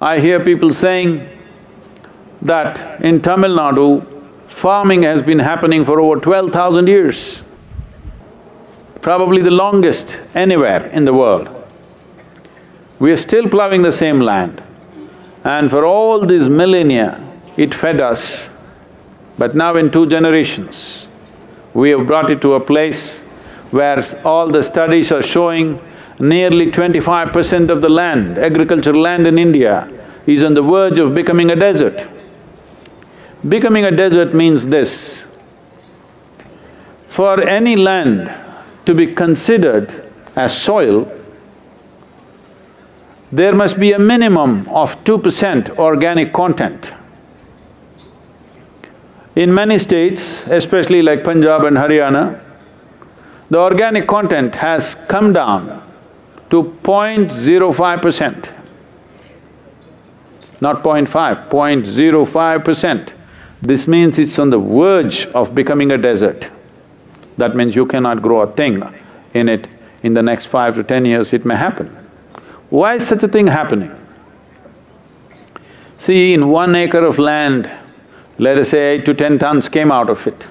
I 0.00 0.18
hear 0.20 0.44
people 0.44 0.72
saying 0.72 1.26
that 2.42 3.00
in 3.02 3.22
Tamil 3.22 3.56
Nadu, 3.56 4.04
farming 4.46 5.02
has 5.04 5.22
been 5.22 5.38
happening 5.38 5.84
for 5.84 6.00
over 6.00 6.20
twelve 6.20 6.52
thousand 6.52 6.86
years, 6.86 7.42
probably 9.00 9.42
the 9.42 9.50
longest 9.50 10.20
anywhere 10.34 10.86
in 10.88 11.04
the 11.04 11.14
world. 11.14 11.48
We 12.98 13.12
are 13.12 13.16
still 13.16 13.48
plowing 13.48 13.82
the 13.82 13.92
same 13.92 14.20
land 14.20 14.62
and 15.46 15.70
for 15.70 15.84
all 15.84 16.26
these 16.26 16.48
millennia, 16.48 17.22
it 17.56 17.72
fed 17.72 18.00
us. 18.00 18.50
But 19.38 19.54
now 19.54 19.76
in 19.76 19.92
two 19.92 20.06
generations, 20.08 21.06
we 21.72 21.90
have 21.90 22.04
brought 22.04 22.30
it 22.30 22.40
to 22.40 22.54
a 22.54 22.60
place 22.60 23.20
where 23.70 24.02
all 24.24 24.48
the 24.48 24.62
studies 24.64 25.12
are 25.12 25.22
showing 25.22 25.78
nearly 26.18 26.70
twenty-five 26.70 27.32
percent 27.32 27.70
of 27.70 27.82
the 27.82 27.88
land, 27.88 28.38
agricultural 28.38 29.00
land 29.00 29.26
in 29.26 29.38
India, 29.38 29.88
is 30.26 30.42
on 30.42 30.54
the 30.54 30.62
verge 30.62 30.98
of 30.98 31.14
becoming 31.14 31.50
a 31.50 31.56
desert. 31.56 32.08
Becoming 33.46 33.84
a 33.84 33.90
desert 33.90 34.34
means 34.34 34.66
this, 34.66 35.28
for 37.06 37.42
any 37.42 37.76
land 37.76 38.30
to 38.86 38.94
be 38.94 39.06
considered 39.06 40.10
as 40.34 40.56
soil, 40.56 41.12
there 43.30 43.54
must 43.54 43.78
be 43.78 43.92
a 43.92 43.98
minimum 43.98 44.68
of 44.68 45.02
two 45.04 45.18
percent 45.18 45.70
organic 45.78 46.32
content. 46.32 46.92
In 49.34 49.52
many 49.52 49.78
states, 49.78 50.46
especially 50.46 51.02
like 51.02 51.22
Punjab 51.22 51.64
and 51.64 51.76
Haryana, 51.76 52.40
the 53.50 53.58
organic 53.58 54.08
content 54.08 54.54
has 54.56 54.94
come 55.08 55.32
down 55.32 55.82
to 56.50 56.62
0.05 56.82 58.02
percent. 58.02 58.52
Not 60.60 60.82
0.5, 60.82 61.48
0.05 61.48 62.64
percent. 62.64 63.14
This 63.60 63.86
means 63.86 64.18
it's 64.18 64.38
on 64.38 64.50
the 64.50 64.58
verge 64.58 65.26
of 65.28 65.54
becoming 65.54 65.90
a 65.90 65.98
desert. 65.98 66.50
That 67.36 67.56
means 67.56 67.74
you 67.74 67.86
cannot 67.86 68.22
grow 68.22 68.40
a 68.40 68.52
thing 68.52 68.82
in 69.34 69.48
it. 69.48 69.68
In 70.02 70.14
the 70.14 70.22
next 70.22 70.46
five 70.46 70.74
to 70.76 70.84
ten 70.84 71.04
years, 71.04 71.32
it 71.32 71.44
may 71.44 71.56
happen. 71.56 71.88
Why 72.70 72.94
is 72.94 73.06
such 73.06 73.22
a 73.22 73.28
thing 73.28 73.46
happening? 73.48 73.90
See, 75.98 76.34
in 76.34 76.48
one 76.48 76.74
acre 76.74 77.04
of 77.04 77.18
land, 77.18 77.70
let 78.38 78.58
us 78.58 78.70
say 78.70 78.94
eight 78.94 79.04
to 79.06 79.14
ten 79.14 79.38
tons 79.38 79.68
came 79.68 79.90
out 79.90 80.10
of 80.10 80.26
it. 80.26 80.44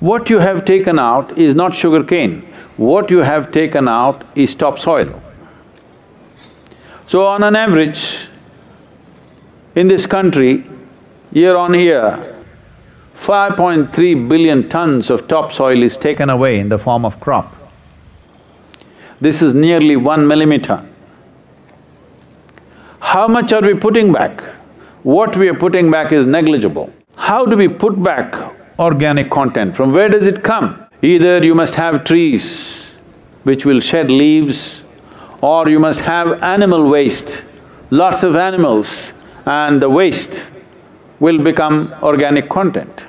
What 0.00 0.28
you 0.28 0.40
have 0.40 0.64
taken 0.64 0.98
out 0.98 1.38
is 1.38 1.54
not 1.54 1.74
sugar 1.74 2.04
cane, 2.04 2.46
what 2.76 3.10
you 3.10 3.18
have 3.18 3.50
taken 3.52 3.88
out 3.88 4.24
is 4.34 4.54
topsoil. 4.54 5.22
So 7.06 7.26
on 7.26 7.42
an 7.42 7.56
average, 7.56 8.28
in 9.74 9.88
this 9.88 10.06
country, 10.06 10.64
year 11.32 11.56
on 11.56 11.74
year, 11.74 12.34
5.3 13.16 14.28
billion 14.28 14.68
tons 14.68 15.10
of 15.10 15.26
topsoil 15.26 15.82
is 15.82 15.96
taken 15.96 16.28
away 16.28 16.58
in 16.58 16.68
the 16.68 16.78
form 16.78 17.04
of 17.04 17.18
crop. 17.20 17.54
This 19.20 19.40
is 19.40 19.54
nearly 19.54 19.96
one 19.96 20.26
millimeter. 20.26 20.84
How 23.00 23.26
much 23.26 23.52
are 23.52 23.62
we 23.62 23.74
putting 23.74 24.12
back? 24.12 24.42
What 25.02 25.36
we 25.36 25.48
are 25.48 25.54
putting 25.54 25.90
back 25.90 26.12
is 26.12 26.26
negligible. 26.26 26.92
How 27.14 27.46
do 27.46 27.56
we 27.56 27.68
put 27.68 28.02
back 28.02 28.34
organic 28.78 29.30
content? 29.30 29.74
From 29.74 29.92
where 29.92 30.08
does 30.08 30.26
it 30.26 30.42
come? 30.42 30.85
Either 31.02 31.44
you 31.44 31.54
must 31.54 31.74
have 31.74 32.04
trees 32.04 32.90
which 33.42 33.64
will 33.64 33.80
shed 33.80 34.10
leaves, 34.10 34.82
or 35.40 35.68
you 35.68 35.78
must 35.78 36.00
have 36.00 36.42
animal 36.42 36.88
waste, 36.88 37.44
lots 37.90 38.22
of 38.22 38.34
animals, 38.34 39.12
and 39.44 39.80
the 39.80 39.88
waste 39.88 40.46
will 41.20 41.38
become 41.38 41.94
organic 42.02 42.48
content. 42.48 43.06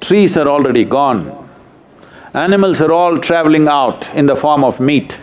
Trees 0.00 0.36
are 0.36 0.48
already 0.48 0.84
gone. 0.84 1.48
Animals 2.34 2.80
are 2.80 2.92
all 2.92 3.18
traveling 3.18 3.68
out 3.68 4.14
in 4.14 4.26
the 4.26 4.36
form 4.36 4.62
of 4.62 4.80
meat. 4.80 5.14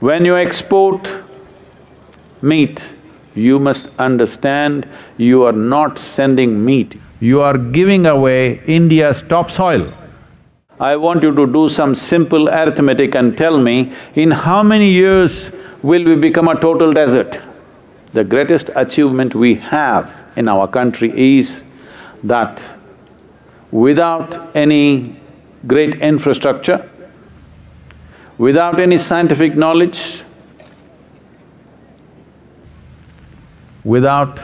When 0.00 0.24
you 0.24 0.36
export 0.36 1.24
meat, 2.40 2.94
you 3.34 3.58
must 3.58 3.88
understand 3.98 4.88
you 5.16 5.42
are 5.42 5.52
not 5.52 5.98
sending 5.98 6.64
meat, 6.64 6.96
you 7.20 7.40
are 7.40 7.58
giving 7.58 8.06
away 8.06 8.62
India's 8.66 9.22
topsoil. 9.22 9.92
I 10.80 10.96
want 10.96 11.22
you 11.22 11.32
to 11.34 11.46
do 11.46 11.68
some 11.68 11.94
simple 11.94 12.48
arithmetic 12.48 13.14
and 13.14 13.36
tell 13.36 13.60
me, 13.60 13.92
in 14.14 14.32
how 14.32 14.62
many 14.62 14.90
years 14.90 15.50
will 15.82 16.04
we 16.04 16.16
become 16.16 16.48
a 16.48 16.60
total 16.60 16.92
desert? 16.92 17.40
The 18.12 18.24
greatest 18.24 18.70
achievement 18.74 19.34
we 19.34 19.54
have 19.56 20.10
in 20.36 20.48
our 20.48 20.66
country 20.66 21.12
is 21.38 21.62
that 22.24 22.62
without 23.70 24.56
any 24.56 25.16
great 25.66 25.96
infrastructure, 25.96 26.88
without 28.36 28.80
any 28.80 28.98
scientific 28.98 29.54
knowledge, 29.54 30.24
without 33.84 34.40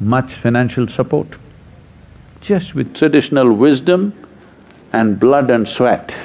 much 0.00 0.32
financial 0.32 0.86
support, 0.86 1.26
just 2.40 2.74
with 2.74 2.94
traditional 2.94 3.52
wisdom 3.52 4.14
and 4.92 5.18
blood 5.18 5.50
and 5.50 5.68
sweat, 5.68 6.16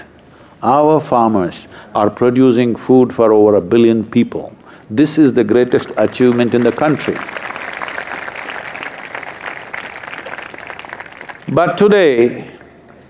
our 0.63 0.99
farmers 0.99 1.67
are 1.95 2.09
producing 2.09 2.75
food 2.75 3.13
for 3.13 3.33
over 3.33 3.55
a 3.55 3.61
billion 3.61 4.03
people. 4.03 4.55
This 4.89 5.17
is 5.17 5.33
the 5.33 5.43
greatest 5.43 5.91
achievement 5.97 6.53
in 6.53 6.61
the 6.61 6.71
country. 6.71 7.17
But 11.47 11.77
today, 11.77 12.49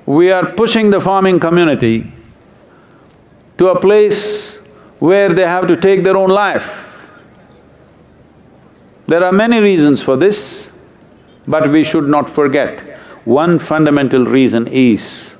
we 0.06 0.31
are 0.31 0.45
pushing 0.53 0.89
the 0.89 1.00
farming 1.00 1.39
community 1.39 2.12
to 3.57 3.68
a 3.68 3.79
place 3.79 4.57
where 5.00 5.29
they 5.29 5.44
have 5.44 5.68
to 5.68 5.75
take 5.75 6.03
their 6.03 6.18
own 6.18 6.29
life. 6.29 7.12
There 9.07 9.23
are 9.23 9.31
many 9.31 9.59
reasons 9.59 10.01
for 10.01 10.16
this, 10.16 10.69
but 11.47 11.69
we 11.69 11.83
should 11.83 12.07
not 12.07 12.29
forget, 12.29 12.81
one 13.25 13.59
fundamental 13.59 14.25
reason 14.25 14.68
is 14.68 15.31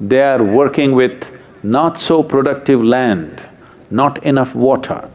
they 0.00 0.22
are 0.22 0.42
working 0.42 0.92
with 0.92 1.30
not 1.62 2.00
so 2.00 2.22
productive 2.22 2.82
land, 2.82 3.40
not 3.90 4.22
enough 4.24 4.54
water. 4.54 5.08